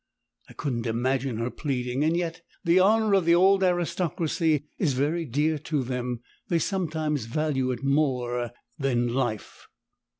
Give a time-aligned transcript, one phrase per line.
[0.49, 5.25] I couldn't imagine her pleading and yet the Honour of the Old Aristocracy is very
[5.25, 9.67] dear to them; they sometimes value it more than life.